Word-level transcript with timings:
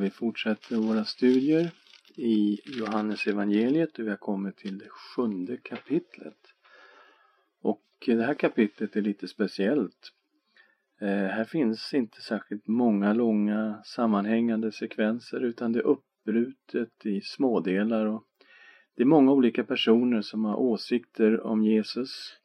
vi 0.00 0.10
fortsätter 0.10 0.76
våra 0.76 1.04
studier 1.04 1.70
i 2.16 2.58
Johannes 2.64 3.26
evangeliet 3.26 3.98
och 3.98 4.04
vi 4.04 4.10
har 4.10 4.16
kommit 4.16 4.56
till 4.56 4.78
det 4.78 4.88
sjunde 4.88 5.56
kapitlet. 5.56 6.38
Och 7.62 7.84
det 8.06 8.24
här 8.24 8.34
kapitlet 8.34 8.96
är 8.96 9.02
lite 9.02 9.28
speciellt. 9.28 10.12
Eh, 11.00 11.08
här 11.08 11.44
finns 11.44 11.94
inte 11.94 12.20
särskilt 12.20 12.66
många 12.66 13.12
långa 13.12 13.82
sammanhängande 13.84 14.72
sekvenser 14.72 15.40
utan 15.40 15.72
det 15.72 15.78
är 15.78 15.86
uppbrutet 15.86 17.06
i 17.06 17.20
smådelar 17.20 18.06
och 18.06 18.24
det 18.96 19.02
är 19.02 19.06
många 19.06 19.32
olika 19.32 19.64
personer 19.64 20.22
som 20.22 20.44
har 20.44 20.56
åsikter 20.56 21.40
om 21.40 21.64
Jesus 21.64 22.40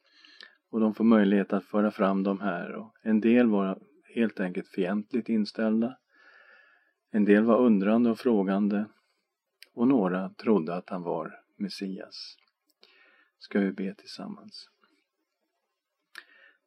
och 0.70 0.80
de 0.80 0.94
får 0.94 1.04
möjlighet 1.04 1.52
att 1.52 1.64
föra 1.64 1.90
fram 1.90 2.22
dem 2.22 2.40
här. 2.40 2.72
Och 2.72 2.94
en 3.02 3.20
del 3.20 3.46
var 3.48 3.78
helt 4.14 4.40
enkelt 4.40 4.68
fientligt 4.68 5.28
inställda. 5.28 5.96
En 7.16 7.24
del 7.24 7.44
var 7.44 7.58
undrande 7.58 8.10
och 8.10 8.18
frågande 8.18 8.84
och 9.72 9.88
några 9.88 10.30
trodde 10.30 10.74
att 10.74 10.90
han 10.90 11.02
var 11.02 11.40
Messias. 11.56 12.36
Ska 13.38 13.60
vi 13.60 13.72
be 13.72 13.94
tillsammans. 13.94 14.70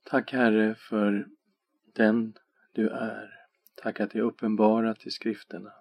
Tack 0.03 0.34
Herre 0.34 0.75
för 0.75 1.27
den 1.94 2.34
du 2.73 2.89
är. 2.89 3.39
Tack 3.75 3.99
att 3.99 4.12
det 4.12 4.20
är 4.20 4.23
uppenbarat 4.23 5.05
i 5.05 5.12
skrifterna. 5.12 5.73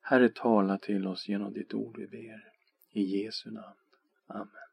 Herre, 0.00 0.28
tala 0.28 0.78
till 0.78 1.06
oss 1.06 1.28
genom 1.28 1.52
ditt 1.52 1.74
ord 1.74 1.98
vi 1.98 2.06
ber. 2.06 2.52
I 2.90 3.02
Jesu 3.02 3.50
namn. 3.50 3.78
Amen. 4.26 4.67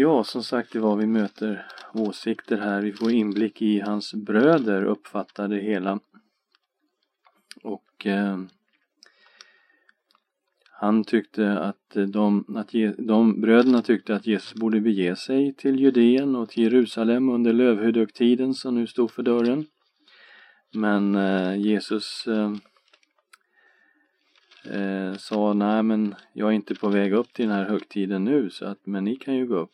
Ja, 0.00 0.24
som 0.24 0.42
sagt, 0.42 0.72
det 0.72 0.80
var 0.80 0.96
vi 0.96 1.06
möter 1.06 1.66
åsikter 1.92 2.58
här. 2.58 2.80
Vi 2.82 2.92
får 2.92 3.12
inblick 3.12 3.62
i 3.62 3.80
hans 3.80 4.14
bröder 4.14 4.84
uppfattar 4.84 5.48
det 5.48 5.60
hela. 5.60 6.00
Och 7.62 8.06
eh, 8.06 8.38
han 10.70 11.04
tyckte 11.04 11.58
att 11.58 11.96
de, 12.08 12.56
att 12.56 12.70
de 12.98 13.40
bröderna 13.40 13.82
tyckte 13.82 14.14
att 14.14 14.26
Jesus 14.26 14.54
borde 14.54 14.80
bege 14.80 15.16
sig 15.16 15.54
till 15.54 15.80
Judeen 15.80 16.36
och 16.36 16.48
till 16.48 16.62
Jerusalem 16.62 17.28
under 17.28 17.52
lövhögtiden 17.52 18.54
som 18.54 18.74
nu 18.74 18.86
stod 18.86 19.10
för 19.10 19.22
dörren. 19.22 19.66
Men 20.74 21.14
eh, 21.14 21.56
Jesus 21.56 22.26
eh, 22.26 22.52
eh, 24.74 25.14
sa 25.14 25.52
nej 25.52 25.82
men 25.82 26.14
jag 26.32 26.48
är 26.48 26.52
inte 26.52 26.74
på 26.74 26.88
väg 26.88 27.12
upp 27.12 27.32
till 27.32 27.48
den 27.48 27.56
här 27.56 27.64
högtiden 27.64 28.24
nu 28.24 28.50
så 28.50 28.66
att 28.66 28.86
men 28.86 29.04
ni 29.04 29.16
kan 29.16 29.36
ju 29.36 29.46
gå 29.46 29.56
upp. 29.56 29.70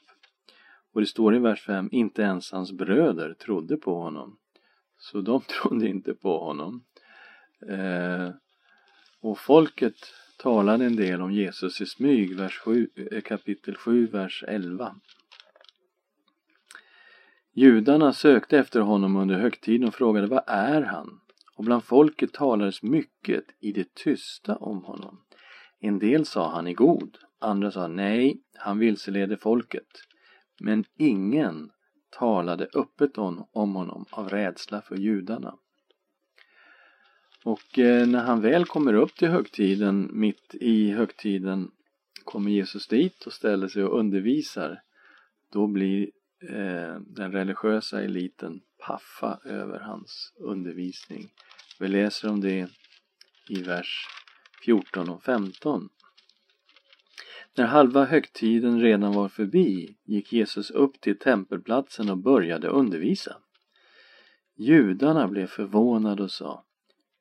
Och 0.94 1.00
det 1.00 1.06
står 1.06 1.36
i 1.36 1.38
vers 1.38 1.62
5, 1.62 1.88
inte 1.92 2.22
ens 2.22 2.52
hans 2.52 2.72
bröder 2.72 3.34
trodde 3.34 3.76
på 3.76 3.94
honom. 3.94 4.38
Så 4.98 5.20
de 5.20 5.40
trodde 5.48 5.88
inte 5.88 6.14
på 6.14 6.38
honom. 6.38 6.84
Eh, 7.68 8.30
och 9.20 9.38
folket 9.38 9.94
talade 10.38 10.84
en 10.84 10.96
del 10.96 11.22
om 11.22 11.32
Jesus 11.32 11.80
i 11.80 11.86
smyg, 11.86 12.36
vers 12.36 12.58
7, 12.58 12.88
eh, 13.12 13.20
kapitel 13.20 13.76
7, 13.76 14.06
vers 14.06 14.44
11. 14.48 14.96
Judarna 17.52 18.12
sökte 18.12 18.58
efter 18.58 18.80
honom 18.80 19.16
under 19.16 19.38
högtiden 19.38 19.88
och 19.88 19.94
frågade 19.94 20.26
vad 20.26 20.44
är 20.46 20.82
han? 20.82 21.20
Och 21.56 21.64
bland 21.64 21.84
folket 21.84 22.32
talades 22.32 22.82
mycket 22.82 23.44
i 23.60 23.72
det 23.72 23.94
tysta 23.94 24.56
om 24.56 24.84
honom. 24.84 25.20
En 25.80 25.98
del 25.98 26.26
sa 26.26 26.50
han 26.50 26.66
är 26.66 26.72
god, 26.72 27.18
andra 27.38 27.70
sa 27.70 27.88
nej, 27.88 28.40
han 28.56 28.78
vilseleder 28.78 29.36
folket. 29.36 29.88
Men 30.60 30.84
ingen 30.98 31.70
talade 32.10 32.68
öppet 32.74 33.18
om 33.18 33.46
honom 33.52 34.04
av 34.10 34.28
rädsla 34.28 34.82
för 34.82 34.96
judarna. 34.96 35.58
Och 37.44 37.78
eh, 37.78 38.06
när 38.06 38.24
han 38.24 38.40
väl 38.40 38.64
kommer 38.64 38.94
upp 38.94 39.14
till 39.14 39.28
högtiden, 39.28 40.10
mitt 40.12 40.54
i 40.54 40.90
högtiden, 40.90 41.70
kommer 42.24 42.50
Jesus 42.50 42.88
dit 42.88 43.26
och 43.26 43.32
ställer 43.32 43.68
sig 43.68 43.84
och 43.84 43.98
undervisar. 43.98 44.82
Då 45.52 45.66
blir 45.66 46.10
eh, 46.42 47.00
den 47.06 47.32
religiösa 47.32 48.02
eliten 48.02 48.60
paffa 48.86 49.38
över 49.44 49.80
hans 49.80 50.32
undervisning. 50.36 51.28
Vi 51.80 51.88
läser 51.88 52.30
om 52.30 52.40
det 52.40 52.68
i 53.48 53.62
vers 53.62 54.06
14 54.64 55.08
och 55.08 55.22
15. 55.22 55.88
När 57.56 57.64
halva 57.64 58.04
högtiden 58.04 58.80
redan 58.80 59.12
var 59.12 59.28
förbi 59.28 59.96
gick 60.04 60.32
Jesus 60.32 60.70
upp 60.70 61.00
till 61.00 61.18
tempelplatsen 61.18 62.10
och 62.10 62.18
började 62.18 62.68
undervisa. 62.68 63.36
Judarna 64.56 65.28
blev 65.28 65.46
förvånade 65.46 66.22
och 66.22 66.30
sa 66.30 66.64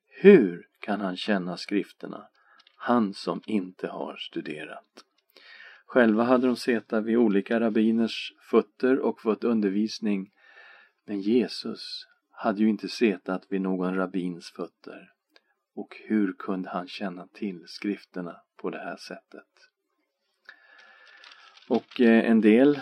Hur 0.08 0.68
kan 0.80 1.00
han 1.00 1.16
känna 1.16 1.56
skrifterna, 1.56 2.28
han 2.76 3.14
som 3.14 3.42
inte 3.46 3.88
har 3.88 4.16
studerat? 4.16 5.04
Själva 5.86 6.24
hade 6.24 6.46
de 6.46 6.56
suttit 6.56 6.92
vid 6.92 7.16
olika 7.16 7.60
rabbiners 7.60 8.32
fötter 8.50 8.98
och 8.98 9.20
fått 9.20 9.44
undervisning 9.44 10.30
men 11.06 11.20
Jesus 11.20 12.06
hade 12.30 12.60
ju 12.60 12.68
inte 12.68 12.88
setat 12.88 13.46
vid 13.48 13.60
någon 13.60 13.96
rabbins 13.96 14.50
fötter. 14.50 15.12
Och 15.74 15.96
hur 16.04 16.32
kunde 16.32 16.68
han 16.68 16.88
känna 16.88 17.26
till 17.26 17.64
skrifterna 17.66 18.36
på 18.56 18.70
det 18.70 18.78
här 18.78 18.96
sättet? 18.96 19.73
Och 21.68 22.00
eh, 22.00 22.30
en 22.30 22.40
del 22.40 22.80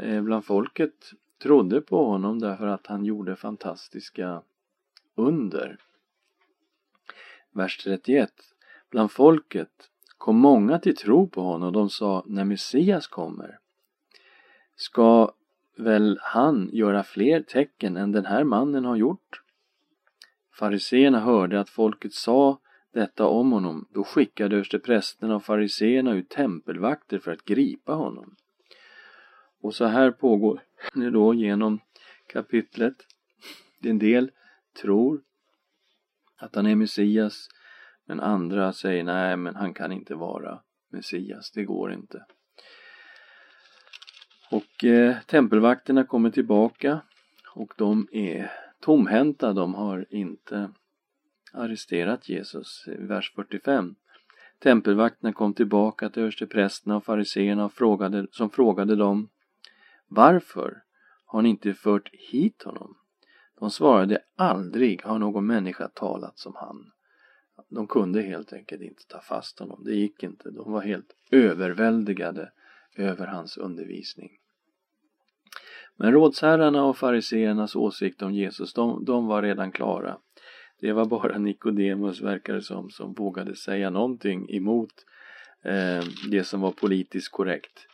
eh, 0.00 0.22
bland 0.22 0.44
folket 0.44 1.12
trodde 1.42 1.80
på 1.80 2.04
honom 2.04 2.38
därför 2.38 2.66
att 2.66 2.86
han 2.86 3.04
gjorde 3.04 3.36
fantastiska 3.36 4.42
under. 5.14 5.78
Vers 7.50 7.78
31. 7.84 8.32
Bland 8.90 9.12
folket 9.12 9.90
kom 10.18 10.36
många 10.36 10.78
till 10.78 10.96
tro 10.96 11.28
på 11.28 11.42
honom 11.42 11.66
och 11.66 11.72
de 11.72 11.90
sa 11.90 12.24
när 12.26 12.44
Messias 12.44 13.06
kommer 13.06 13.58
ska 14.76 15.34
väl 15.76 16.18
han 16.22 16.70
göra 16.72 17.02
fler 17.02 17.42
tecken 17.42 17.96
än 17.96 18.12
den 18.12 18.26
här 18.26 18.44
mannen 18.44 18.84
har 18.84 18.96
gjort? 18.96 19.42
Fariseerna 20.52 21.20
hörde 21.20 21.60
att 21.60 21.68
folket 21.68 22.12
sa 22.12 22.58
detta 22.92 23.26
om 23.26 23.52
honom. 23.52 23.88
Då 23.90 24.04
skickade 24.04 24.54
översteprästerna 24.54 25.36
och 25.36 25.44
fariseerna 25.44 26.12
ut 26.12 26.28
tempelvakter 26.28 27.18
för 27.18 27.32
att 27.32 27.44
gripa 27.44 27.92
honom. 27.92 28.36
Och 29.60 29.74
så 29.74 29.84
här 29.84 30.10
pågår 30.10 30.62
det 30.94 31.10
då 31.10 31.34
genom 31.34 31.80
kapitlet. 32.26 32.94
En 33.82 33.98
del 33.98 34.30
tror 34.82 35.22
att 36.36 36.54
han 36.54 36.66
är 36.66 36.74
Messias 36.74 37.48
men 38.04 38.20
andra 38.20 38.72
säger 38.72 39.04
nej 39.04 39.36
men 39.36 39.56
han 39.56 39.74
kan 39.74 39.92
inte 39.92 40.14
vara 40.14 40.60
Messias, 40.88 41.50
det 41.50 41.64
går 41.64 41.92
inte. 41.92 42.24
Och 44.50 44.84
eh, 44.84 45.16
tempelvakterna 45.26 46.04
kommer 46.04 46.30
tillbaka 46.30 47.00
och 47.54 47.74
de 47.76 48.08
är 48.12 48.52
tomhänta, 48.80 49.52
de 49.52 49.74
har 49.74 50.06
inte 50.10 50.70
arresterat 51.52 52.28
Jesus. 52.28 52.84
Vers 52.86 53.32
45. 53.34 53.94
Tempelvakterna 54.58 55.32
kom 55.32 55.54
tillbaka 55.54 56.10
till 56.10 56.22
översteprästerna 56.22 56.96
och 56.96 57.04
fariseerna 57.04 57.68
frågade, 57.68 58.26
som 58.30 58.50
frågade 58.50 58.96
dem 58.96 59.28
Varför 60.08 60.82
har 61.26 61.42
ni 61.42 61.48
inte 61.48 61.74
fört 61.74 62.10
hit 62.12 62.62
honom? 62.62 62.96
De 63.58 63.70
svarade 63.70 64.18
aldrig 64.36 65.02
har 65.02 65.18
någon 65.18 65.46
människa 65.46 65.88
talat 65.88 66.38
som 66.38 66.54
han. 66.54 66.92
De 67.68 67.86
kunde 67.86 68.22
helt 68.22 68.52
enkelt 68.52 68.82
inte 68.82 69.06
ta 69.06 69.20
fast 69.20 69.58
honom. 69.58 69.84
Det 69.84 69.94
gick 69.94 70.22
inte. 70.22 70.50
De 70.50 70.72
var 70.72 70.80
helt 70.80 71.16
överväldigade 71.30 72.52
över 72.96 73.26
hans 73.26 73.56
undervisning. 73.56 74.30
Men 75.96 76.12
rådsherrarna 76.12 76.84
och 76.84 76.96
fariseernas 76.96 77.76
åsikt 77.76 78.22
om 78.22 78.32
Jesus, 78.32 78.72
de, 78.72 79.04
de 79.04 79.26
var 79.26 79.42
redan 79.42 79.72
klara. 79.72 80.18
Det 80.82 80.92
var 80.92 81.04
bara 81.04 81.38
Nikodemus, 81.38 82.20
verkar 82.20 82.54
det 82.54 82.62
som, 82.62 82.90
som 82.90 83.12
vågade 83.12 83.56
säga 83.56 83.90
någonting 83.90 84.50
emot 84.50 84.92
eh, 85.62 86.04
det 86.30 86.44
som 86.44 86.60
var 86.60 86.70
politiskt 86.70 87.32
korrekt. 87.32 87.86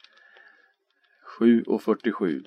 7 1.39 1.63
och 1.63 1.83
47. 1.83 2.45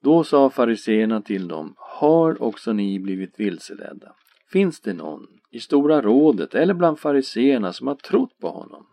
Då 0.00 0.24
sa 0.24 0.50
fariseerna 0.50 1.22
till 1.22 1.48
dem, 1.48 1.74
har 1.76 2.42
också 2.42 2.72
ni 2.72 2.98
blivit 2.98 3.40
vilseledda? 3.40 4.14
Finns 4.52 4.80
det 4.80 4.92
någon 4.92 5.26
i 5.50 5.60
Stora 5.60 6.02
rådet 6.02 6.54
eller 6.54 6.74
bland 6.74 6.98
fariseerna 6.98 7.72
som 7.72 7.86
har 7.86 7.94
trott 7.94 8.38
på 8.38 8.48
honom? 8.48 8.86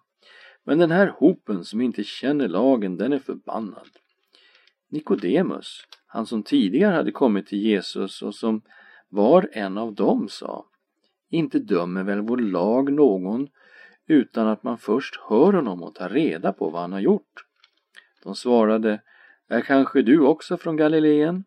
Men 0.64 0.80
den 0.80 0.92
här 0.92 1.08
hopen 1.08 1.64
som 1.64 1.82
inte 1.82 2.04
känner 2.04 2.48
lagen, 2.48 2.98
den 2.98 3.14
är 3.14 3.20
förbannad. 3.20 3.90
Nikodemus, 4.90 5.82
han 6.08 6.26
som 6.26 6.44
tidigare 6.44 6.96
hade 6.96 7.12
kommit 7.12 7.48
till 7.48 7.60
Jesus 7.60 8.22
och 8.22 8.36
som 8.36 8.62
var 9.10 9.50
en 9.52 9.78
av 9.78 9.94
dem, 9.96 10.30
sa 10.30 10.66
Inte 11.30 11.60
dömer 11.60 12.04
väl 12.04 12.22
vår 12.22 12.38
lag 12.38 12.94
någon 12.94 13.48
utan 14.08 14.48
att 14.48 14.64
man 14.64 14.78
först 14.78 15.20
hör 15.30 15.54
honom 15.54 15.84
och 15.84 15.96
tar 15.96 16.10
reda 16.10 16.54
på 16.54 16.70
vad 16.70 16.82
han 16.82 16.94
har 16.94 17.00
gjort. 17.00 17.46
De 18.24 18.36
svarade 18.36 19.02
Är 19.48 19.62
kanske 19.62 20.02
du 20.02 20.20
också 20.20 20.58
från 20.58 20.78
Galileen? 20.78 21.44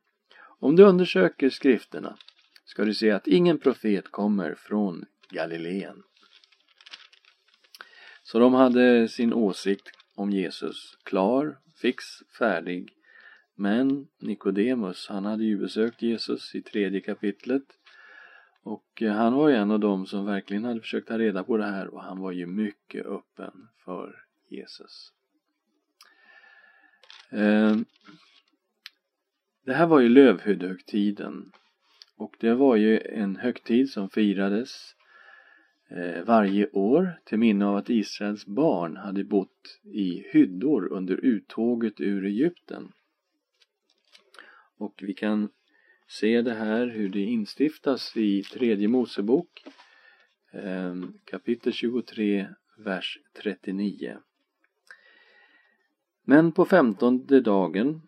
Om 0.60 0.76
du 0.76 0.82
undersöker 0.82 1.50
skrifterna 1.50 2.16
ska 2.64 2.84
du 2.84 2.94
se 2.94 3.10
att 3.10 3.26
ingen 3.26 3.58
profet 3.58 4.10
kommer 4.10 4.54
från 4.54 5.04
Galileen. 5.30 6.02
Så 8.22 8.38
de 8.38 8.54
hade 8.54 9.08
sin 9.08 9.32
åsikt 9.32 9.88
om 10.14 10.30
Jesus 10.30 10.98
klar, 11.02 11.58
fix, 11.82 12.04
färdig. 12.38 12.97
Men 13.60 14.08
Nikodemus, 14.18 15.08
han 15.08 15.24
hade 15.24 15.44
ju 15.44 15.58
besökt 15.58 16.02
Jesus 16.02 16.54
i 16.54 16.62
tredje 16.62 17.00
kapitlet 17.00 17.62
och 18.62 19.02
eh, 19.02 19.12
han 19.12 19.34
var 19.34 19.48
ju 19.48 19.54
en 19.54 19.70
av 19.70 19.80
dem 19.80 20.06
som 20.06 20.26
verkligen 20.26 20.64
hade 20.64 20.80
försökt 20.80 21.08
ta 21.08 21.18
reda 21.18 21.44
på 21.44 21.56
det 21.56 21.64
här 21.64 21.94
och 21.94 22.02
han 22.02 22.20
var 22.20 22.32
ju 22.32 22.46
mycket 22.46 23.06
öppen 23.06 23.68
för 23.84 24.24
Jesus. 24.48 25.12
Eh, 27.30 27.76
det 29.64 29.72
här 29.72 29.86
var 29.86 30.00
ju 30.00 30.08
lövhyddehögtiden 30.08 31.52
och 32.16 32.36
det 32.40 32.54
var 32.54 32.76
ju 32.76 33.00
en 33.00 33.36
högtid 33.36 33.90
som 33.90 34.10
firades 34.10 34.94
eh, 35.90 36.24
varje 36.24 36.70
år 36.70 37.20
till 37.24 37.38
minne 37.38 37.66
av 37.66 37.76
att 37.76 37.90
Israels 37.90 38.46
barn 38.46 38.96
hade 38.96 39.24
bott 39.24 39.80
i 39.82 40.24
hyddor 40.32 40.92
under 40.92 41.16
uttåget 41.24 42.00
ur 42.00 42.24
Egypten. 42.24 42.92
Och 44.78 44.94
vi 45.02 45.14
kan 45.14 45.48
se 46.08 46.42
det 46.42 46.54
här 46.54 46.86
hur 46.86 47.08
det 47.08 47.20
instiftas 47.20 48.16
i 48.16 48.42
tredje 48.42 48.88
Mosebok 48.88 49.64
ehm, 50.52 51.12
kapitel 51.24 51.72
23, 51.72 52.48
vers 52.78 53.18
39. 53.42 54.18
Men 56.22 56.52
på 56.52 56.64
femtonde 56.64 57.40
dagen 57.40 58.02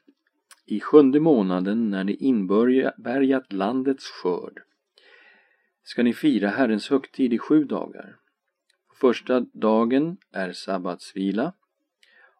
i 0.66 0.80
sjunde 0.80 1.20
månaden 1.20 1.90
när 1.90 2.04
ni 2.04 2.14
inbärgat 2.14 3.52
landets 3.52 4.06
skörd 4.10 4.62
ska 5.82 6.02
ni 6.02 6.12
fira 6.12 6.48
Herrens 6.48 6.90
högtid 6.90 7.32
i 7.32 7.38
sju 7.38 7.64
dagar. 7.64 8.16
Första 9.00 9.40
dagen 9.40 10.16
är 10.32 10.52
sabbatsvila 10.52 11.52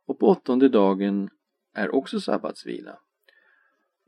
och 0.06 0.18
på 0.18 0.26
åttonde 0.26 0.68
dagen 0.68 1.30
är 1.74 1.94
också 1.94 2.20
sabbatsvila. 2.20 2.98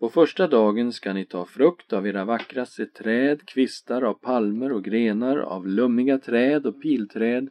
På 0.02 0.08
första 0.08 0.46
dagen 0.46 0.92
ska 0.92 1.12
ni 1.12 1.24
ta 1.24 1.44
frukt 1.44 1.92
av 1.92 2.06
era 2.06 2.24
vackraste 2.24 2.86
träd, 2.86 3.46
kvistar 3.46 4.02
av 4.02 4.14
palmer 4.14 4.72
och 4.72 4.84
grenar 4.84 5.36
av 5.36 5.66
lummiga 5.66 6.18
träd 6.18 6.66
och 6.66 6.82
pilträd 6.82 7.48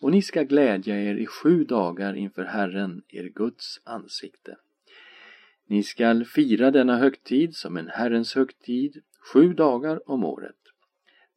och 0.00 0.10
ni 0.10 0.22
ska 0.22 0.42
glädja 0.42 1.02
er 1.02 1.14
i 1.14 1.26
sju 1.26 1.64
dagar 1.64 2.14
inför 2.14 2.44
Herren, 2.44 3.02
er 3.08 3.28
Guds 3.28 3.80
ansikte. 3.84 4.56
Ni 5.66 5.82
skall 5.82 6.24
fira 6.24 6.70
denna 6.70 6.96
högtid 6.96 7.56
som 7.56 7.76
en 7.76 7.88
Herrens 7.88 8.34
högtid 8.34 9.02
sju 9.32 9.52
dagar 9.52 10.10
om 10.10 10.24
året. 10.24 10.60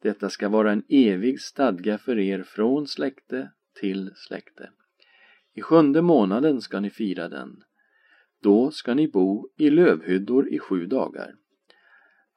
Detta 0.02 0.30
ska 0.30 0.48
vara 0.48 0.72
en 0.72 0.82
evig 0.88 1.40
stadga 1.40 1.98
för 1.98 2.18
er 2.18 2.42
från 2.42 2.86
släkte 2.86 3.50
till 3.80 4.10
släkte. 4.14 4.70
I 5.54 5.62
sjunde 5.62 6.02
månaden 6.02 6.60
ska 6.60 6.80
ni 6.80 6.90
fira 6.90 7.28
den. 7.28 7.62
Då 8.40 8.70
ska 8.70 8.94
ni 8.94 9.08
bo 9.08 9.48
i 9.56 9.70
lövhyddor 9.70 10.48
i 10.48 10.58
sju 10.58 10.86
dagar. 10.86 11.34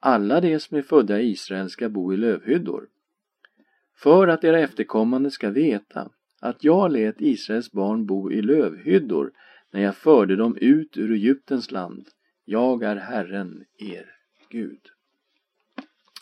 Alla 0.00 0.40
de 0.40 0.60
som 0.60 0.76
är 0.76 0.82
födda 0.82 1.20
i 1.20 1.30
Israel 1.30 1.70
ska 1.70 1.88
bo 1.88 2.14
i 2.14 2.16
lövhyddor. 2.16 2.88
För 3.96 4.28
att 4.28 4.44
era 4.44 4.60
efterkommande 4.60 5.30
ska 5.30 5.50
veta 5.50 6.10
att 6.40 6.64
jag 6.64 6.92
lät 6.92 7.20
Israels 7.20 7.72
barn 7.72 8.06
bo 8.06 8.32
i 8.32 8.42
lövhyddor 8.42 9.32
när 9.70 9.80
jag 9.80 9.96
förde 9.96 10.36
dem 10.36 10.56
ut 10.56 10.96
ur 10.96 11.12
Egyptens 11.12 11.70
land. 11.70 12.08
Jag 12.44 12.82
är 12.82 12.96
Herren, 12.96 13.64
er 13.78 14.16
Gud. 14.48 14.80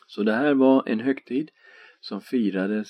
Så 0.06 0.22
det 0.22 0.32
här 0.32 0.54
var 0.54 0.88
en 0.88 1.00
högtid 1.00 1.50
som 2.00 2.20
firades 2.20 2.88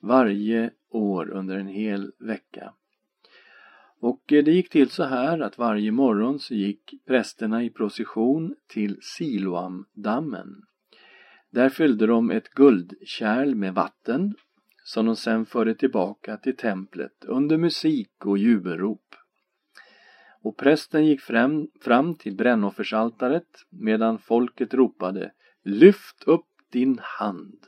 varje 0.00 0.70
år 0.90 1.30
under 1.30 1.58
en 1.58 1.66
hel 1.66 2.12
vecka. 2.18 2.74
Och 4.00 4.32
eh, 4.32 4.44
det 4.44 4.52
gick 4.52 4.70
till 4.70 4.90
så 4.90 5.04
här 5.04 5.40
att 5.40 5.58
varje 5.58 5.92
morgon 5.92 6.38
så 6.38 6.54
gick 6.54 6.94
prästerna 7.06 7.64
i 7.64 7.70
procession 7.70 8.54
till 8.68 8.98
Siloamdammen. 9.02 10.62
Där 11.50 11.68
fyllde 11.68 12.06
de 12.06 12.30
ett 12.30 12.48
guldkärl 12.48 13.54
med 13.54 13.74
vatten 13.74 14.34
som 14.84 15.06
de 15.06 15.16
sedan 15.16 15.46
förde 15.46 15.74
tillbaka 15.74 16.36
till 16.36 16.56
templet 16.56 17.24
under 17.24 17.58
musik 17.58 18.26
och 18.26 18.38
jubelrop. 18.38 19.14
Och 20.42 20.56
prästen 20.56 21.06
gick 21.06 21.20
fram, 21.20 21.68
fram 21.80 22.14
till 22.14 22.36
brännoffersaltaret 22.36 23.48
medan 23.70 24.18
folket 24.18 24.74
ropade 24.74 25.32
Lyft 25.64 26.22
upp 26.26 26.46
din 26.72 26.98
hand! 27.02 27.66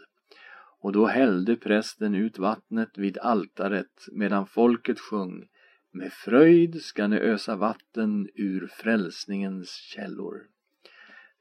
Och 0.81 0.93
då 0.93 1.07
hällde 1.07 1.57
prästen 1.57 2.15
ut 2.15 2.39
vattnet 2.39 2.99
vid 2.99 3.19
altaret 3.19 4.07
medan 4.13 4.47
folket 4.47 5.01
sjöng 5.01 5.49
med 5.95 6.13
fröjd 6.13 6.83
ska 6.83 7.07
ni 7.07 7.17
ösa 7.17 7.57
vatten 7.57 8.29
ur 8.35 8.67
frälsningens 8.67 9.71
källor. 9.71 10.37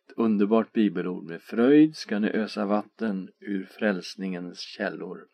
Ett 0.08 0.14
underbart 0.18 0.74
bibelord. 0.74 1.24
Med 1.24 1.42
fröjd 1.42 1.96
ska 1.96 2.20
ni 2.20 2.28
ösa 2.28 2.66
vatten 2.66 3.30
ur 3.40 3.66
frälsningens 3.66 4.60
källor. 4.60 5.26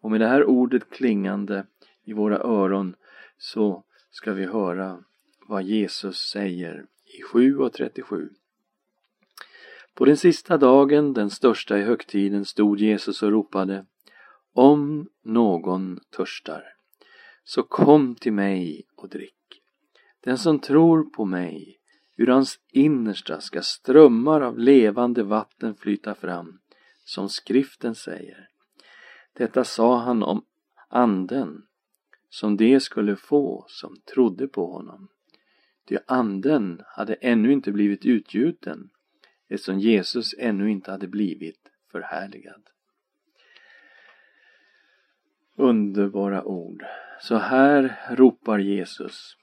Och 0.00 0.10
med 0.10 0.20
det 0.20 0.26
här 0.26 0.44
ordet 0.44 0.90
klingande 0.90 1.66
i 2.04 2.12
våra 2.12 2.38
öron 2.38 2.96
så 3.38 3.84
ska 4.10 4.32
vi 4.32 4.44
höra 4.44 5.04
vad 5.48 5.62
Jesus 5.62 6.18
säger 6.18 6.86
i 7.18 7.22
7 7.22 7.58
och 7.58 7.72
37. 7.72 8.30
På 9.94 10.04
den 10.04 10.16
sista 10.16 10.58
dagen, 10.58 11.12
den 11.12 11.30
största 11.30 11.78
i 11.78 11.82
högtiden, 11.82 12.44
stod 12.44 12.80
Jesus 12.80 13.22
och 13.22 13.30
ropade 13.30 13.86
Om 14.52 15.08
någon 15.24 16.00
törstar, 16.16 16.75
så 17.48 17.62
kom 17.62 18.14
till 18.14 18.32
mig 18.32 18.86
och 18.96 19.08
drick. 19.08 19.62
Den 20.20 20.38
som 20.38 20.58
tror 20.58 21.04
på 21.04 21.24
mig, 21.24 21.78
ur 22.16 22.26
hans 22.26 22.58
innersta 22.72 23.40
ska 23.40 23.62
strömmar 23.62 24.40
av 24.40 24.58
levande 24.58 25.22
vatten 25.22 25.74
flyta 25.74 26.14
fram, 26.14 26.58
som 27.04 27.28
skriften 27.28 27.94
säger. 27.94 28.48
Detta 29.32 29.64
sa 29.64 29.98
han 29.98 30.22
om 30.22 30.44
anden, 30.88 31.66
som 32.28 32.56
de 32.56 32.80
skulle 32.80 33.16
få 33.16 33.64
som 33.68 33.96
trodde 34.14 34.48
på 34.48 34.72
honom. 34.72 35.08
Ty 35.88 35.96
anden 36.06 36.80
hade 36.86 37.14
ännu 37.14 37.52
inte 37.52 37.72
blivit 37.72 38.06
utgjuten 38.06 38.90
eftersom 39.48 39.78
Jesus 39.78 40.34
ännu 40.38 40.70
inte 40.70 40.90
hade 40.90 41.08
blivit 41.08 41.70
förhärligad. 41.92 42.62
Underbara 45.58 46.44
ord. 46.44 46.84
Så 47.20 47.36
här 47.36 48.00
ropar 48.10 48.58
Jesus 48.58 49.36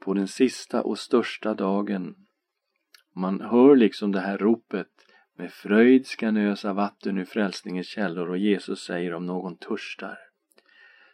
på 0.00 0.14
den 0.14 0.28
sista 0.28 0.82
och 0.82 0.98
största 0.98 1.54
dagen. 1.54 2.14
Man 3.14 3.40
hör 3.40 3.76
liksom 3.76 4.12
det 4.12 4.20
här 4.20 4.38
ropet 4.38 4.88
med 5.36 5.52
fröjd 5.52 6.06
ska 6.06 6.30
nösa 6.30 6.72
vatten 6.72 7.18
ur 7.18 7.24
frälsningens 7.24 7.86
källor 7.86 8.30
och 8.30 8.38
Jesus 8.38 8.84
säger 8.84 9.14
om 9.14 9.26
någon 9.26 9.56
törstar 9.56 10.18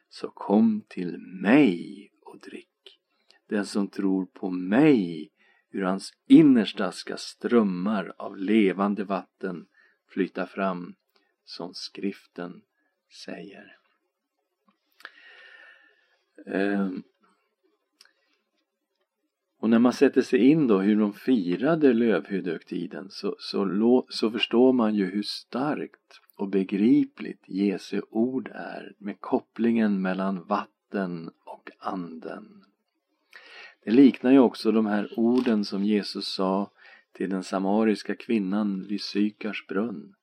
så 0.08 0.28
kom 0.28 0.84
till 0.88 1.18
mig 1.18 2.10
och 2.20 2.40
drick. 2.40 3.00
Den 3.48 3.66
som 3.66 3.88
tror 3.88 4.26
på 4.26 4.50
mig 4.50 5.30
ur 5.70 5.82
hans 5.82 6.12
innersta 6.28 6.92
ska 6.92 7.16
strömmar 7.16 8.14
av 8.18 8.36
levande 8.36 9.04
vatten 9.04 9.66
flyta 10.08 10.46
fram 10.46 10.94
som 11.44 11.74
skriften 11.74 12.62
säger. 13.12 13.76
Ehm. 16.46 17.02
Och 19.58 19.70
när 19.70 19.78
man 19.78 19.92
sätter 19.92 20.22
sig 20.22 20.38
in 20.38 20.66
då 20.66 20.78
hur 20.78 21.00
de 21.00 21.12
firade 21.12 21.92
lövhyddehögtiden 21.92 23.10
så, 23.10 23.36
så, 23.38 24.04
så 24.08 24.30
förstår 24.30 24.72
man 24.72 24.94
ju 24.94 25.04
hur 25.10 25.22
starkt 25.22 26.20
och 26.36 26.48
begripligt 26.48 27.48
Jesu 27.48 28.00
ord 28.10 28.50
är 28.54 28.94
med 28.98 29.20
kopplingen 29.20 30.02
mellan 30.02 30.44
vatten 30.44 31.30
och 31.44 31.70
anden. 31.78 32.64
Det 33.84 33.90
liknar 33.90 34.32
ju 34.32 34.38
också 34.38 34.72
de 34.72 34.86
här 34.86 35.08
orden 35.16 35.64
som 35.64 35.84
Jesus 35.84 36.34
sa 36.34 36.70
till 37.12 37.30
den 37.30 37.44
samariska 37.44 38.14
kvinnan 38.14 38.86
vid 38.88 39.02
Sykars 39.02 39.66
brunn. 39.66 40.14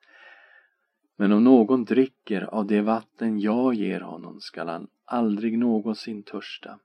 Men 1.20 1.32
om 1.32 1.44
någon 1.44 1.86
dricker 1.86 2.42
av 2.42 2.68
det 2.68 2.82
vatten 2.82 3.40
jag 3.40 3.74
ger 3.74 4.02
honom 4.02 4.42
skall 4.42 4.68
han 4.68 4.88
aldrig 5.06 5.58
någonsin 5.58 6.24
törsta. 6.24 6.80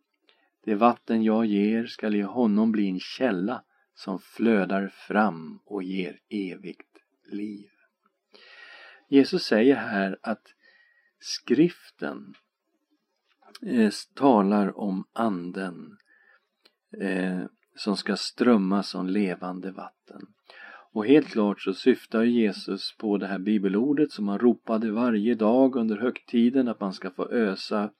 Det 0.65 0.75
vatten 0.75 1.23
jag 1.23 1.47
ger 1.47 1.87
skall 1.87 2.15
i 2.15 2.21
honom 2.21 2.73
bli 2.73 2.89
en 2.89 3.01
källa 3.01 3.63
som 3.95 4.19
flödar 4.19 4.89
fram 4.89 5.61
och 5.65 5.83
ger 5.83 6.19
evigt 6.29 6.99
liv. 7.27 7.71
Jesus 9.09 9.45
säger 9.45 9.77
här 9.77 10.19
att 10.23 10.55
skriften 11.19 12.35
eh, 13.67 13.91
talar 14.15 14.79
om 14.79 15.05
anden 15.13 15.97
Eh, 17.01 17.45
som 17.77 17.97
ska 17.97 18.17
strömma 18.17 18.83
som 18.83 19.07
levande 19.07 19.71
vatten. 19.71 20.27
Och 20.95 21.07
helt 21.07 21.29
klart 21.29 21.61
så 21.61 21.75
syftar 21.75 22.23
Jesus 22.23 22.97
på 22.97 23.19
det 23.19 23.27
här 23.27 23.39
bibelordet 23.39 24.13
som 24.13 24.29
han 24.29 24.39
ropade 24.39 24.91
varje 24.91 25.35
dag 25.35 25.77
under 25.77 25.97
högtiden 25.97 26.69
att 26.69 26.81
man 26.81 26.93
ska 26.93 27.11
få 27.11 27.31
ösa 27.31 27.91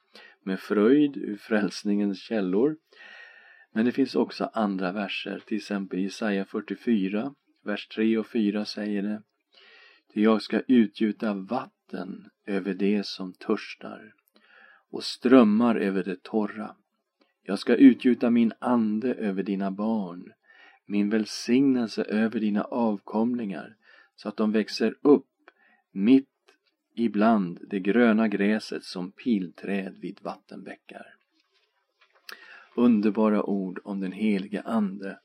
med 0.43 0.61
fröjd 0.61 1.17
ur 1.17 1.37
frälsningens 1.37 2.19
källor. 2.19 2.77
Men 3.73 3.85
det 3.85 3.93
finns 3.93 4.15
också 4.15 4.51
andra 4.53 4.93
verser, 4.93 5.43
till 5.47 5.57
exempel 5.57 5.99
Jesaja 5.99 6.45
44, 6.45 7.35
vers 7.65 7.89
3 7.89 8.19
och 8.19 8.27
4 8.27 8.65
säger 8.65 9.03
det. 9.03 9.23
Ty 10.15 10.23
jag 10.23 10.43
ska 10.43 10.61
utgjuta 10.61 11.35
vatten 11.35 12.25
över 12.47 12.75
det 12.75 13.07
som 13.07 13.33
törstar 13.33 14.13
och 14.91 15.05
strömmar 15.05 15.77
över 15.77 16.05
det 16.05 16.23
torra. 16.23 16.77
Jag 17.43 17.59
ska 17.59 17.75
utgjuta 17.75 18.31
min 18.31 18.53
ande 18.59 19.15
över 19.15 19.43
dina 19.43 19.71
barn, 19.71 20.33
min 20.87 21.11
välsignelse 21.11 22.03
över 22.03 22.41
dina 22.41 22.63
avkomlingar, 22.63 23.77
så 24.17 24.29
att 24.29 24.37
de 24.37 24.53
växer 24.53 24.95
upp 25.03 25.51
mitt 25.91 26.29
ibland 26.95 27.59
det 27.71 27.81
gröna 27.81 28.29
gräset 28.29 28.85
som 28.85 29.13
pilträd 29.13 29.99
vid 29.99 30.21
vattenbäckar. 30.23 31.17
Underbara 32.77 33.43
ord 33.43 33.81
om 33.85 34.01
den 34.01 34.13
helige 34.13 34.63
Ande 34.63 35.19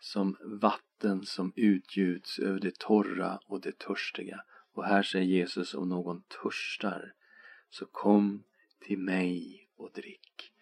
som 0.00 0.36
vatten 0.44 1.22
som 1.26 1.52
utgjuts 1.56 2.38
över 2.38 2.60
det 2.60 2.78
torra 2.78 3.40
och 3.46 3.60
det 3.60 3.78
törstiga. 3.78 4.40
Och 4.72 4.84
här 4.84 5.02
säger 5.02 5.26
Jesus 5.26 5.74
om 5.74 5.88
någon 5.88 6.22
törstar 6.42 7.12
så 7.70 7.86
kom 7.86 8.44
till 8.86 8.98
mig 8.98 9.68
och 9.76 9.90
drick. 9.94 10.52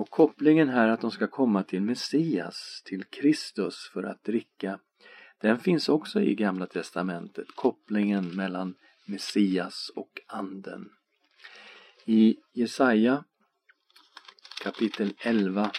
Och 0.00 0.10
kopplingen 0.10 0.68
här 0.68 0.88
att 0.88 1.00
de 1.00 1.10
ska 1.10 1.26
komma 1.26 1.62
till 1.62 1.82
Messias, 1.82 2.82
till 2.84 3.04
Kristus 3.04 3.90
för 3.92 4.02
att 4.02 4.24
dricka, 4.24 4.78
den 5.40 5.58
finns 5.58 5.88
också 5.88 6.20
i 6.20 6.34
Gamla 6.34 6.66
Testamentet, 6.66 7.46
kopplingen 7.54 8.36
mellan 8.36 8.74
Messias 9.06 9.90
och 9.96 10.20
Anden. 10.26 10.90
I 12.04 12.36
Jesaja 12.52 13.24
kapitel 14.62 15.14
11 15.18 15.70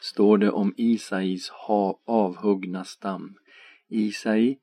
står 0.00 0.38
det 0.38 0.50
om 0.50 0.74
Isais 0.76 1.52
avhuggna 2.04 2.84
stam. 2.84 3.38
Isai 3.88 4.58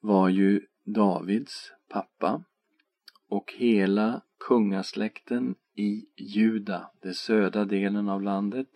var 0.00 0.28
ju 0.28 0.66
Davids 0.84 1.72
pappa 1.88 2.44
och 3.28 3.52
hela 3.56 4.22
kungasläkten 4.46 5.54
i 5.74 6.06
Juda, 6.16 6.90
den 7.02 7.14
södra 7.14 7.64
delen 7.64 8.08
av 8.08 8.22
landet, 8.22 8.68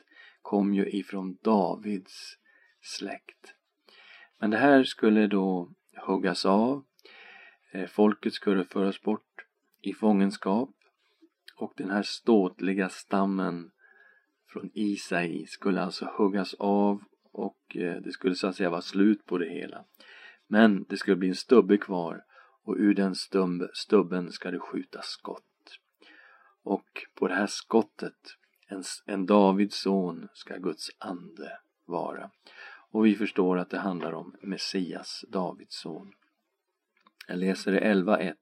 kom 0.42 0.74
ju 0.74 0.90
ifrån 0.90 1.38
Davids 1.42 2.38
släkt. 2.80 3.54
Men 4.38 4.50
det 4.50 4.56
här 4.56 4.84
skulle 4.84 5.26
då 5.26 5.70
huggas 6.06 6.44
av. 6.46 6.84
Eh, 7.72 7.86
folket 7.86 8.32
skulle 8.32 8.64
föras 8.64 9.02
bort 9.02 9.46
i 9.82 9.92
fångenskap 9.92 10.70
och 11.56 11.72
den 11.76 11.90
här 11.90 12.02
ståtliga 12.02 12.88
stammen 12.88 13.70
från 14.48 14.70
Isai 14.74 15.46
skulle 15.46 15.82
alltså 15.82 16.04
huggas 16.04 16.54
av 16.54 17.02
och 17.32 17.76
eh, 17.76 18.02
det 18.02 18.12
skulle 18.12 18.34
så 18.34 18.46
att 18.46 18.56
säga 18.56 18.70
vara 18.70 18.82
slut 18.82 19.26
på 19.26 19.38
det 19.38 19.50
hela. 19.50 19.84
Men 20.46 20.84
det 20.88 20.96
skulle 20.96 21.16
bli 21.16 21.28
en 21.28 21.34
stubbe 21.34 21.78
kvar 21.78 22.24
och 22.64 22.76
ur 22.78 22.94
den 22.94 23.14
stubben 23.72 24.32
ska 24.32 24.50
det 24.50 24.58
skjutas 24.58 25.06
skott. 25.06 25.44
Och 26.66 27.06
på 27.14 27.28
det 27.28 27.34
här 27.34 27.46
skottet, 27.46 28.36
en, 28.68 28.82
en 29.06 29.26
Davids 29.26 29.76
son, 29.76 30.28
ska 30.34 30.56
Guds 30.56 30.90
ande 30.98 31.58
vara. 31.84 32.30
Och 32.90 33.06
vi 33.06 33.14
förstår 33.14 33.58
att 33.58 33.70
det 33.70 33.78
handlar 33.78 34.12
om 34.12 34.36
Messias, 34.42 35.24
Davids 35.28 35.76
son. 35.76 36.12
Jag 37.28 37.38
läser 37.38 37.72
det 37.72 37.80
11.1. 37.80 38.34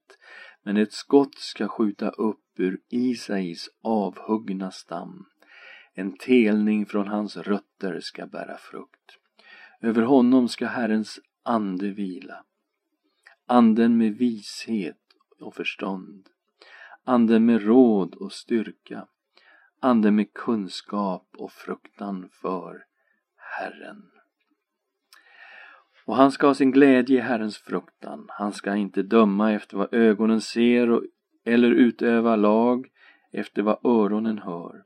Men 0.63 0.77
ett 0.77 0.93
skott 0.93 1.35
ska 1.35 1.67
skjuta 1.67 2.09
upp 2.09 2.59
ur 2.59 2.79
Isais 2.89 3.69
avhuggna 3.81 4.71
stam. 4.71 5.25
En 5.93 6.17
telning 6.17 6.85
från 6.85 7.07
hans 7.07 7.37
rötter 7.37 7.99
ska 7.99 8.27
bära 8.27 8.57
frukt. 8.57 9.17
Över 9.81 10.01
honom 10.01 10.49
ska 10.49 10.67
Herrens 10.67 11.19
ande 11.43 11.89
vila. 11.89 12.43
Anden 13.45 13.97
med 13.97 14.17
vishet 14.17 15.01
och 15.39 15.55
förstånd. 15.55 16.29
Anden 17.07 17.45
med 17.45 17.65
råd 17.65 18.15
och 18.15 18.31
styrka. 18.31 19.07
Anden 19.79 20.15
med 20.15 20.33
kunskap 20.33 21.27
och 21.37 21.51
fruktan 21.51 22.29
för 22.41 22.83
Herren. 23.35 24.03
Och 26.05 26.15
han 26.15 26.31
ska 26.31 26.47
ha 26.47 26.53
sin 26.53 26.71
glädje 26.71 27.17
i 27.17 27.21
Herrens 27.21 27.57
fruktan. 27.57 28.25
Han 28.29 28.53
ska 28.53 28.75
inte 28.75 29.03
döma 29.03 29.51
efter 29.51 29.77
vad 29.77 29.93
ögonen 29.93 30.41
ser 30.41 30.89
och, 30.89 31.03
eller 31.43 31.71
utöva 31.71 32.35
lag 32.35 32.87
efter 33.31 33.61
vad 33.61 33.85
öronen 33.85 34.39
hör. 34.39 34.83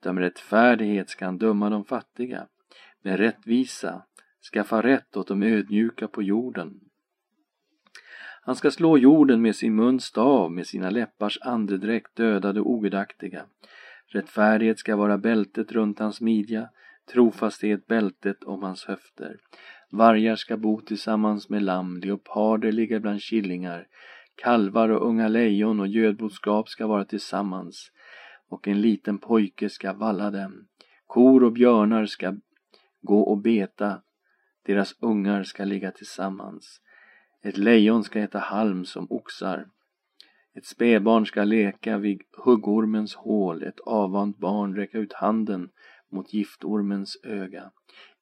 Utan 0.00 0.14
med 0.14 0.24
rättfärdighet 0.24 1.08
ska 1.08 1.24
han 1.24 1.38
döma 1.38 1.70
de 1.70 1.84
fattiga. 1.84 2.46
Med 3.02 3.18
rättvisa 3.18 4.02
skaffa 4.52 4.82
rätt 4.82 5.16
åt 5.16 5.28
de 5.28 5.42
ödmjuka 5.42 6.08
på 6.08 6.22
jorden. 6.22 6.80
Han 8.48 8.56
ska 8.56 8.70
slå 8.70 8.98
jorden 8.98 9.42
med 9.42 9.56
sin 9.56 9.74
muns 9.74 10.04
stav, 10.04 10.52
med 10.52 10.66
sina 10.66 10.90
läppars 10.90 11.38
andedräkt 11.42 12.16
dödade 12.16 12.60
ogudaktiga. 12.60 13.46
Rättfärdighet 14.06 14.78
ska 14.78 14.96
vara 14.96 15.18
bältet 15.18 15.72
runt 15.72 15.98
hans 15.98 16.20
midja, 16.20 16.68
trofasthet 17.12 17.86
bältet 17.86 18.44
om 18.44 18.62
hans 18.62 18.84
höfter. 18.84 19.36
Vargar 19.90 20.36
ska 20.36 20.56
bo 20.56 20.80
tillsammans 20.80 21.48
med 21.48 21.62
lamm, 21.62 21.96
leoparder 21.96 22.72
ligga 22.72 23.00
bland 23.00 23.22
killingar, 23.22 23.86
kalvar 24.34 24.88
och 24.88 25.06
unga 25.06 25.28
lejon 25.28 25.80
och 25.80 25.88
gödboskap 25.88 26.68
ska 26.68 26.86
vara 26.86 27.04
tillsammans 27.04 27.92
och 28.48 28.68
en 28.68 28.80
liten 28.80 29.18
pojke 29.18 29.68
ska 29.68 29.92
valla 29.92 30.30
dem. 30.30 30.66
Kor 31.06 31.44
och 31.44 31.52
björnar 31.52 32.06
ska 32.06 32.36
gå 33.02 33.20
och 33.20 33.38
beta, 33.38 34.02
deras 34.66 34.94
ungar 35.00 35.42
ska 35.42 35.64
ligga 35.64 35.90
tillsammans. 35.90 36.80
Ett 37.42 37.56
lejon 37.56 38.04
ska 38.04 38.20
äta 38.20 38.38
halm 38.38 38.84
som 38.84 39.06
oxar. 39.10 39.68
Ett 40.54 40.66
spädbarn 40.66 41.26
ska 41.26 41.44
leka 41.44 41.98
vid 41.98 42.22
huggormens 42.32 43.14
hål, 43.14 43.62
ett 43.62 43.80
avvant 43.80 44.38
barn 44.38 44.76
räcka 44.76 44.98
ut 44.98 45.12
handen 45.12 45.70
mot 46.08 46.32
giftormens 46.32 47.18
öga. 47.22 47.70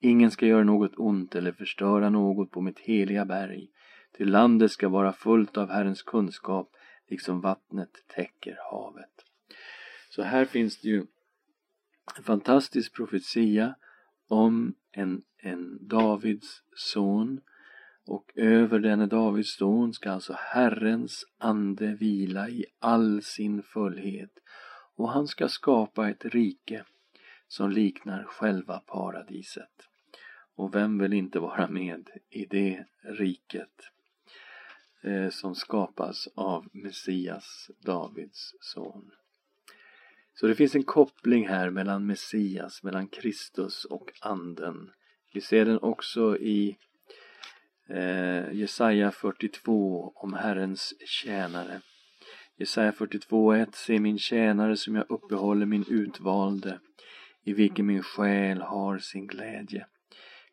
Ingen 0.01 0.31
ska 0.31 0.47
göra 0.47 0.65
något 0.65 0.93
ont 0.97 1.35
eller 1.35 1.53
förstöra 1.53 2.11
något 2.11 2.51
på 2.51 2.61
mitt 2.61 2.79
heliga 2.79 3.25
berg, 3.25 3.69
till 4.13 4.31
landet 4.31 4.71
ska 4.71 4.89
vara 4.89 5.13
fullt 5.13 5.57
av 5.57 5.71
Herrens 5.71 6.03
kunskap, 6.03 6.71
liksom 7.09 7.41
vattnet 7.41 7.91
täcker 8.07 8.59
havet. 8.71 9.25
Så 10.11 10.23
här 10.23 10.45
finns 10.45 10.81
det 10.81 10.89
ju 10.89 11.07
en 12.17 12.23
fantastisk 12.25 12.95
profetia 12.95 13.75
om 14.29 14.75
en, 14.93 15.23
en 15.39 15.79
Davids 15.89 16.63
son 16.75 17.41
och 18.07 18.33
över 18.35 18.79
denne 18.79 19.07
Davids 19.07 19.57
son 19.57 19.93
ska 19.93 20.11
alltså 20.11 20.33
Herrens 20.39 21.25
ande 21.39 21.95
vila 21.95 22.49
i 22.49 22.65
all 22.79 23.23
sin 23.23 23.63
fullhet 23.63 24.39
och 24.97 25.13
han 25.13 25.29
ska 25.29 25.49
skapa 25.49 26.11
ett 26.11 26.25
rike 26.25 26.85
som 27.49 27.71
liknar 27.71 28.25
själva 28.25 28.79
paradiset. 28.79 29.89
Och 30.55 30.75
vem 30.75 30.99
vill 30.99 31.13
inte 31.13 31.39
vara 31.39 31.69
med 31.69 32.09
i 32.31 32.45
det 32.45 32.85
riket 33.03 33.91
eh, 35.03 35.31
som 35.31 35.55
skapas 35.55 36.29
av 36.35 36.69
Messias, 36.73 37.71
Davids 37.85 38.55
son. 38.61 39.11
Så 40.35 40.47
det 40.47 40.55
finns 40.55 40.75
en 40.75 40.83
koppling 40.83 41.49
här 41.49 41.71
mellan 41.71 42.07
Messias, 42.07 42.83
mellan 42.83 43.09
Kristus 43.09 43.85
och 43.85 44.13
Anden. 44.21 44.91
Vi 45.33 45.41
ser 45.41 45.65
den 45.65 45.79
också 45.79 46.39
i 46.39 46.77
eh, 47.89 48.53
Jesaja 48.53 49.11
42 49.11 50.13
om 50.15 50.35
Herrens 50.35 50.95
tjänare. 51.07 51.81
Jesaja 52.59 52.91
42.1 52.91 53.67
Se 53.73 54.01
min 54.01 54.19
tjänare 54.19 54.77
som 54.77 54.95
jag 54.95 55.11
uppehåller 55.11 55.67
min 55.67 55.85
utvalde 55.89 56.79
i 57.45 57.53
vilken 57.53 57.87
min 57.87 58.03
själ 58.03 58.61
har 58.61 58.99
sin 58.99 59.27
glädje. 59.27 59.87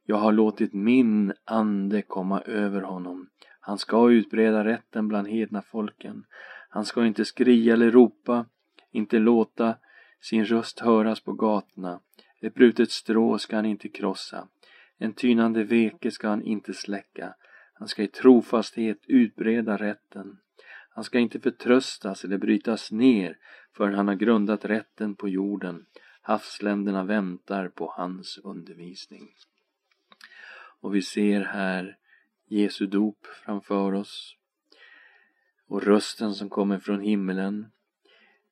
Jag 0.06 0.16
har 0.16 0.32
låtit 0.32 0.74
min 0.74 1.34
ande 1.46 2.02
komma 2.02 2.42
över 2.42 2.82
honom. 2.82 3.30
Han 3.60 3.78
ska 3.78 4.12
utbreda 4.12 4.66
rätten 4.66 5.08
bland 5.08 5.28
hedna 5.28 5.62
folken. 5.62 6.24
Han 6.70 6.86
ska 6.86 7.06
inte 7.06 7.26
skria 7.26 7.74
eller 7.74 7.92
ropa, 7.92 8.46
inte 8.92 9.20
låta 9.20 9.76
sin 10.22 10.46
röst 10.46 10.80
höras 10.80 11.20
på 11.20 11.34
gatorna. 11.34 12.00
Ett 12.42 12.54
brutet 12.54 12.92
strå 12.92 13.38
ska 13.38 13.56
han 13.56 13.66
inte 13.66 13.90
krossa. 13.90 14.48
En 15.04 15.14
tynande 15.14 15.64
veke 15.64 16.12
ska 16.12 16.30
han 16.30 16.44
inte 16.44 16.74
släcka. 16.74 17.36
Han 17.74 17.88
ska 17.88 18.04
i 18.04 18.08
trofasthet 18.08 18.98
utbreda 19.08 19.78
rätten. 19.78 20.38
Han 20.90 21.04
ska 21.04 21.20
inte 21.20 21.40
förtröstas 21.40 22.24
eller 22.24 22.38
brytas 22.38 22.92
ner 22.92 23.38
förrän 23.78 23.96
han 23.96 24.08
har 24.08 24.16
grundat 24.16 24.66
rätten 24.66 25.16
på 25.16 25.30
jorden. 25.30 25.86
Havsländerna 26.22 27.04
väntar 27.04 27.68
på 27.68 27.94
hans 27.98 28.40
undervisning. 28.44 29.30
Och 30.82 30.96
vi 30.96 31.02
ser 31.02 31.42
här 31.42 31.98
Jesu 32.48 32.86
dop 32.86 33.26
framför 33.46 33.94
oss 33.94 34.36
och 35.68 35.84
rösten 35.84 36.34
som 36.34 36.50
kommer 36.50 36.80
från 36.80 37.02
himmelen 37.02 37.72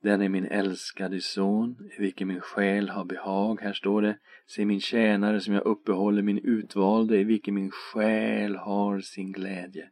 den 0.02 0.22
är 0.22 0.30
min 0.30 0.46
älskade 0.46 1.22
son, 1.22 1.90
i 1.98 2.02
vilken 2.02 2.28
min 2.28 2.42
själ 2.42 2.90
har 2.90 3.06
behag. 3.06 3.62
Här 3.62 3.74
står 3.74 4.02
det, 4.02 4.18
se 4.46 4.66
min 4.66 4.82
tjänare 4.82 5.42
som 5.42 5.54
jag 5.54 5.66
uppehåller, 5.66 6.22
min 6.22 6.38
utvalde, 6.38 7.18
i 7.18 7.24
vilken 7.24 7.54
min 7.54 7.72
själ 7.72 8.56
har 8.56 9.00
sin 9.00 9.32
glädje. 9.32 9.90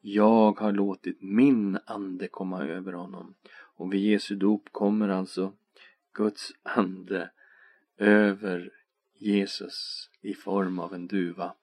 Jag 0.00 0.60
har 0.60 0.72
låtit 0.72 1.22
min 1.22 1.78
ande 1.86 2.28
komma 2.28 2.64
över 2.64 2.92
honom. 2.92 3.34
Och 3.76 3.92
vid 3.92 4.00
Jesu 4.00 4.36
dop 4.36 4.68
kommer 4.72 5.08
alltså 5.08 5.52
Guds 6.12 6.52
ande 6.62 7.30
över 7.98 8.70
Jesus 9.18 10.10
i 10.22 10.34
form 10.34 10.78
av 10.78 10.94
en 10.94 11.06
duva 11.06 11.54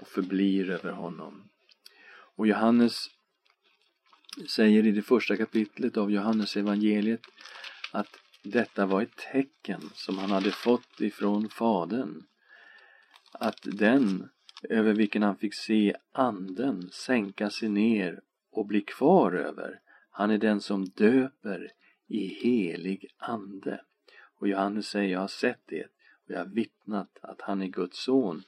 och 0.00 0.08
förblir 0.08 0.70
över 0.70 0.92
honom. 0.92 1.48
Och 2.36 2.46
Johannes 2.46 3.06
säger 4.48 4.86
i 4.86 4.90
det 4.90 5.02
första 5.02 5.36
kapitlet 5.36 5.96
av 5.96 6.10
Johannes 6.10 6.56
evangeliet 6.56 7.20
att 7.92 8.18
detta 8.42 8.86
var 8.86 9.02
ett 9.02 9.16
tecken 9.32 9.80
som 9.94 10.18
han 10.18 10.30
hade 10.30 10.50
fått 10.50 11.00
ifrån 11.00 11.48
Fadern. 11.48 12.22
Att 13.32 13.60
den 13.62 14.28
över 14.68 14.92
vilken 14.92 15.22
han 15.22 15.36
fick 15.36 15.54
se 15.54 15.94
anden 16.12 16.90
sänka 16.92 17.50
sig 17.50 17.68
ner 17.68 18.20
och 18.50 18.66
bli 18.66 18.80
kvar 18.80 19.32
över, 19.32 19.80
han 20.10 20.30
är 20.30 20.38
den 20.38 20.60
som 20.60 20.84
döper 20.84 21.72
i 22.08 22.26
helig 22.26 23.06
ande. 23.16 23.80
Och 24.40 24.48
Johannes 24.48 24.86
säger, 24.88 25.12
jag 25.12 25.20
har 25.20 25.28
sett 25.28 25.62
det 25.66 25.84
och 25.84 26.30
jag 26.30 26.38
har 26.38 26.46
vittnat 26.46 27.18
att 27.22 27.40
han 27.40 27.62
är 27.62 27.66
Guds 27.66 28.04
son. 28.04 28.42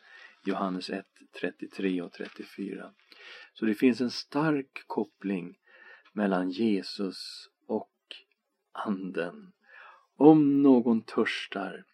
Johannes 0.45 0.91
1, 0.91 1.07
33 1.41 2.03
och 2.03 2.13
34. 2.13 2.91
Så 3.55 3.67
det 3.67 3.75
finns 3.75 4.01
en 4.01 4.11
stark 4.11 4.85
koppling 4.87 5.57
mellan 6.17 6.51
Jesus 6.51 7.49
och 7.67 7.93
Anden. 8.73 9.53
Om 10.17 10.63
någon 10.63 11.03
törstar, 11.03 11.85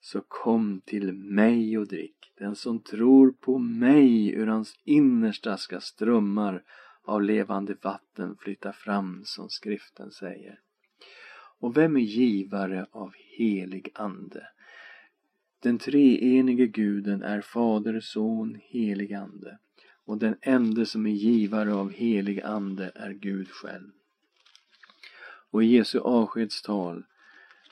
så 0.00 0.20
kom 0.20 0.80
till 0.84 1.12
mig 1.12 1.78
och 1.78 1.86
drick. 1.86 2.32
Den 2.38 2.56
som 2.56 2.82
tror 2.82 3.32
på 3.32 3.58
mig, 3.58 4.34
ur 4.34 4.46
hans 4.46 4.74
innersta 4.84 5.56
ska 5.56 5.80
strömmar 5.80 6.62
av 7.02 7.22
levande 7.22 7.76
vatten 7.82 8.36
flytta 8.36 8.72
fram, 8.72 9.22
som 9.24 9.48
skriften 9.48 10.10
säger. 10.10 10.60
Och 11.58 11.76
vem 11.76 11.96
är 11.96 12.00
givare 12.00 12.86
av 12.90 13.12
helig 13.38 13.90
ande? 13.94 14.46
Den 15.62 15.78
treenige 15.78 16.66
guden 16.66 17.22
är 17.22 17.40
Fader, 17.40 18.00
Son, 18.00 18.58
helig 18.62 19.12
ande 19.12 19.58
och 20.04 20.18
den 20.18 20.36
ende 20.40 20.86
som 20.86 21.06
är 21.06 21.10
givare 21.10 21.74
av 21.74 21.92
helig 21.92 22.40
ande 22.40 22.92
är 22.94 23.12
Gud 23.12 23.48
själv. 23.50 23.90
Och 25.50 25.64
i 25.64 25.66
Jesu 25.66 25.98
avskedstal 25.98 27.04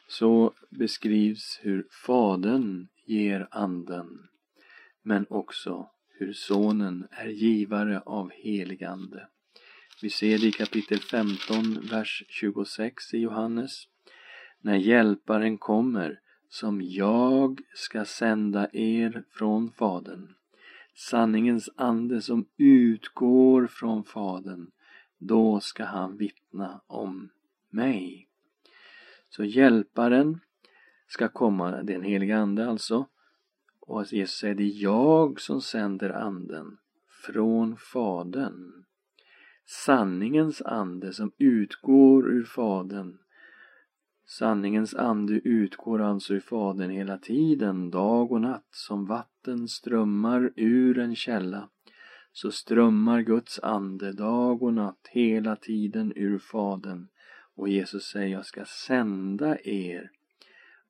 så 0.08 0.54
beskrivs 0.70 1.58
hur 1.62 1.86
Fadern 1.90 2.88
ger 3.06 3.48
anden 3.50 4.28
men 5.02 5.26
också 5.30 5.90
hur 6.08 6.32
Sonen 6.32 7.06
är 7.10 7.28
givare 7.28 8.00
av 8.00 8.30
helig 8.30 8.84
ande. 8.84 9.26
Vi 10.02 10.10
ser 10.10 10.38
det 10.38 10.46
i 10.46 10.52
kapitel 10.52 10.98
15, 10.98 11.80
vers 11.90 12.24
26 12.28 13.14
i 13.14 13.18
Johannes. 13.18 13.88
När 14.60 14.76
Hjälparen 14.76 15.58
kommer, 15.58 16.20
som 16.48 16.82
jag 16.82 17.60
ska 17.74 18.04
sända 18.04 18.68
er 18.72 19.24
från 19.30 19.72
Fadern, 19.72 20.34
sanningens 20.94 21.70
ande 21.76 22.22
som 22.22 22.46
utgår 22.56 23.66
från 23.66 24.04
Fadern, 24.04 24.70
då 25.18 25.60
ska 25.60 25.84
han 25.84 26.16
vittna 26.16 26.80
om 26.86 27.30
mig. 27.70 28.28
Så 29.28 29.44
hjälparen 29.44 30.40
ska 31.06 31.28
komma, 31.28 31.82
den 31.82 32.02
heliga 32.02 32.38
ande 32.38 32.68
alltså. 32.68 33.06
Och 33.80 34.12
Jesus 34.12 34.38
säger 34.38 34.54
det 34.54 34.62
är 34.62 34.82
jag 34.82 35.40
som 35.40 35.60
sänder 35.60 36.10
anden 36.10 36.78
från 37.26 37.76
Fadern. 37.76 38.84
Sanningens 39.66 40.62
ande 40.62 41.12
som 41.12 41.32
utgår 41.38 42.30
ur 42.30 42.44
Fadern 42.44 43.18
Sanningens 44.30 44.94
ande 44.94 45.34
utgår 45.34 46.02
alltså 46.02 46.34
ur 46.34 46.40
Fadern 46.40 46.90
hela 46.90 47.18
tiden, 47.18 47.90
dag 47.90 48.32
och 48.32 48.40
natt, 48.40 48.66
som 48.70 49.06
vatten 49.06 49.68
strömmar 49.68 50.52
ur 50.56 50.98
en 50.98 51.16
källa. 51.16 51.68
Så 52.32 52.50
strömmar 52.50 53.20
Guds 53.20 53.58
ande 53.58 54.12
dag 54.12 54.62
och 54.62 54.74
natt 54.74 55.08
hela 55.10 55.56
tiden 55.56 56.12
ur 56.16 56.38
Fadern. 56.38 57.08
Och 57.54 57.68
Jesus 57.68 58.04
säger, 58.04 58.28
jag 58.28 58.46
ska 58.46 58.64
sända 58.64 59.58
er 59.60 60.10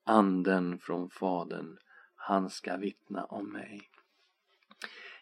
anden 0.05 0.79
från 0.79 1.11
Fadern. 1.11 1.76
Han 2.14 2.50
ska 2.50 2.76
vittna 2.76 3.24
om 3.24 3.53
mig. 3.53 3.81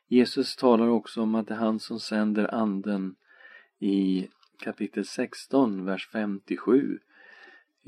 Jesus 0.06 0.56
talar 0.56 0.88
också 0.88 1.22
om 1.22 1.34
att 1.34 1.46
det 1.46 1.54
är 1.54 1.58
han 1.58 1.80
som 1.80 2.00
sänder 2.00 2.54
anden 2.54 3.16
i 3.78 4.28
kapitel 4.58 5.04
16, 5.04 5.84
vers 5.84 6.08
57 6.12 6.98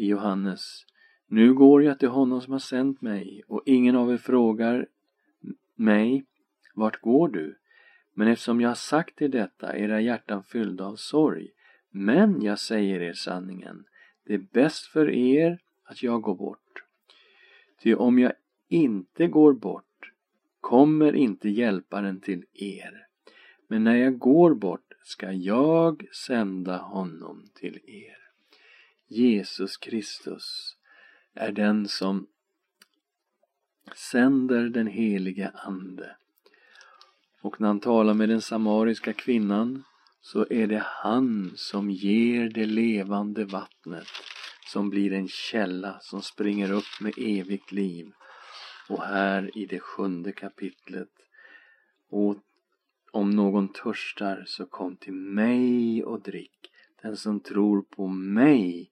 i 0.01 0.07
Johannes. 0.07 0.87
Nu 1.27 1.55
går 1.55 1.83
jag 1.83 1.99
till 1.99 2.09
honom 2.09 2.41
som 2.41 2.53
har 2.53 2.59
sänt 2.59 3.01
mig 3.01 3.43
och 3.47 3.63
ingen 3.67 3.97
av 3.97 4.13
er 4.13 4.17
frågar 4.17 4.87
mig, 5.75 6.25
vart 6.75 7.01
går 7.01 7.29
du? 7.29 7.59
Men 8.15 8.29
eftersom 8.29 8.61
jag 8.61 8.71
har 8.71 8.75
sagt 8.75 9.23
er 9.23 9.29
detta, 9.29 9.73
är 9.73 9.79
era 9.79 10.01
hjärtan 10.01 10.43
fyllda 10.43 10.85
av 10.85 10.97
sorg. 10.97 11.49
Men 11.91 12.43
jag 12.43 12.59
säger 12.59 13.03
er 13.03 13.13
sanningen, 13.13 13.85
det 14.25 14.35
är 14.35 14.47
bäst 14.53 14.87
för 14.87 15.11
er 15.11 15.59
att 15.85 16.03
jag 16.03 16.23
går 16.23 16.35
bort. 16.35 16.85
Ty 17.83 17.95
om 17.95 18.19
jag 18.19 18.33
inte 18.69 19.27
går 19.27 19.53
bort 19.53 20.13
kommer 20.61 21.17
inte 21.17 21.49
hjälparen 21.49 22.21
till 22.21 22.45
er. 22.53 23.07
Men 23.69 23.85
när 23.85 23.97
jag 23.97 24.19
går 24.19 24.55
bort 24.55 24.93
ska 25.03 25.33
jag 25.33 26.07
sända 26.27 26.77
honom 26.77 27.45
till 27.55 27.79
er. 27.87 28.30
Jesus 29.13 29.77
Kristus 29.77 30.77
är 31.35 31.53
den 31.53 31.89
som 31.89 32.27
sänder 33.95 34.69
den 34.69 34.87
helige 34.87 35.51
Ande. 35.55 36.17
Och 37.43 37.61
när 37.61 37.69
han 37.69 37.81
talar 37.81 38.15
med 38.15 38.29
den 38.29 38.41
samariska 38.41 39.13
kvinnan 39.13 39.85
så 40.21 40.47
är 40.51 40.67
det 40.67 40.83
han 40.87 41.53
som 41.57 41.91
ger 41.91 42.49
det 42.49 42.67
levande 42.67 43.45
vattnet 43.45 44.09
som 44.67 44.91
blir 44.91 45.13
en 45.13 45.29
källa 45.29 45.99
som 46.01 46.23
springer 46.23 46.73
upp 46.73 47.01
med 47.01 47.15
evigt 47.17 47.73
liv. 47.73 48.13
Och 48.89 49.03
här 49.03 49.59
i 49.59 49.67
det 49.67 49.81
sjunde 49.81 50.33
kapitlet 50.33 51.13
och 52.11 52.37
om 53.13 53.31
någon 53.31 53.73
törstar 53.73 54.45
så 54.47 54.67
kom 54.67 54.97
till 54.97 55.15
mig 55.15 56.05
och 56.05 56.23
drick. 56.23 56.71
Den 57.03 57.17
som 57.17 57.41
tror 57.41 57.83
på 57.83 58.07
mig 58.07 58.91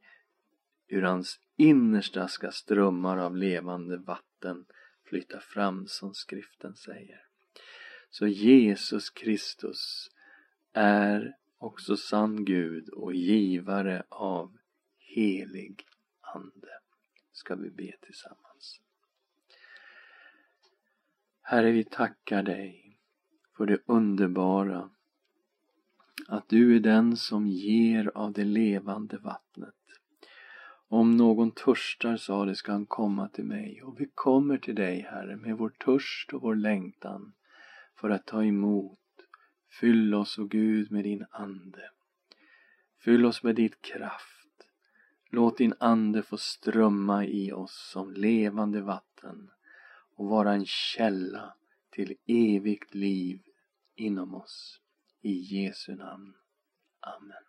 Ur 0.89 1.03
hans 1.03 1.41
innersta 1.57 2.29
ska 2.29 2.51
strömmar 2.51 3.17
av 3.17 3.37
levande 3.37 3.97
vatten 3.97 4.65
flyta 5.05 5.41
fram 5.41 5.87
som 5.87 6.15
skriften 6.15 6.77
säger. 6.77 7.27
Så 8.11 8.27
Jesus 8.27 9.11
Kristus 9.11 10.11
är 10.73 11.37
också 11.59 11.97
sann 11.97 12.45
Gud 12.45 12.89
och 12.89 13.15
givare 13.15 14.03
av 14.09 14.59
helig 14.99 15.85
Ande. 16.21 16.69
Ska 17.33 17.55
vi 17.55 17.71
be 17.71 17.93
tillsammans. 18.01 18.81
Herre, 21.43 21.71
vi 21.71 21.85
tackar 21.85 22.43
dig 22.43 22.99
för 23.57 23.67
det 23.67 23.79
underbara 23.87 24.91
att 26.29 26.49
du 26.49 26.77
är 26.77 26.81
den 26.81 27.17
som 27.17 27.47
ger 27.47 28.11
av 28.15 28.33
det 28.33 28.45
levande 28.45 29.19
vattnet. 29.19 29.75
Om 30.91 31.17
någon 31.17 31.51
törstar, 31.51 32.17
sa 32.17 32.45
det, 32.45 32.55
ska 32.55 32.73
han 32.73 32.87
komma 32.87 33.29
till 33.29 33.45
mig. 33.45 33.83
Och 33.83 34.01
vi 34.01 34.11
kommer 34.15 34.59
till 34.59 34.75
dig, 34.75 35.01
Herre, 35.01 35.37
med 35.37 35.57
vår 35.57 35.71
törst 35.71 36.33
och 36.33 36.43
vår 36.43 36.55
längtan 36.55 37.33
för 37.95 38.11
att 38.11 38.27
ta 38.27 38.45
emot. 38.45 38.99
Fyll 39.81 40.15
oss, 40.15 40.39
o 40.39 40.45
Gud, 40.45 40.93
med 40.93 41.05
din 41.05 41.27
Ande. 41.31 41.91
Fyll 43.05 43.27
oss 43.27 43.43
med 43.43 43.55
ditt 43.55 43.83
kraft. 43.83 44.69
Låt 45.31 45.59
din 45.59 45.75
Ande 45.81 46.23
få 46.23 46.37
strömma 46.37 47.25
i 47.25 47.53
oss 47.53 47.91
som 47.93 48.13
levande 48.13 48.81
vatten 48.81 49.51
och 50.15 50.29
vara 50.29 50.53
en 50.53 50.67
källa 50.67 51.55
till 51.91 52.17
evigt 52.27 52.95
liv 52.95 53.41
inom 53.95 54.35
oss. 54.35 54.81
I 55.21 55.33
Jesu 55.33 55.95
namn. 55.95 56.35
Amen. 57.01 57.48